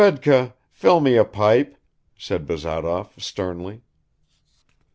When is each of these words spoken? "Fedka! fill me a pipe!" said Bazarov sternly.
"Fedka! 0.01 0.53
fill 0.71 0.99
me 0.99 1.15
a 1.15 1.23
pipe!" 1.23 1.77
said 2.17 2.47
Bazarov 2.47 3.11
sternly. 3.21 3.83